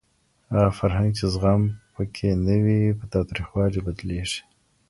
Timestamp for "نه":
2.45-2.55